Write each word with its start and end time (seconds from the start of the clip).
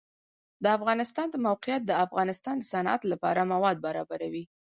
د 0.63 0.65
افغانستان 0.77 1.27
د 1.31 1.35
موقعیت 1.47 1.81
د 1.85 1.91
افغانستان 2.05 2.55
د 2.59 2.63
صنعت 2.73 3.01
لپاره 3.11 3.49
مواد 3.53 3.77
برابروي. 3.85 4.43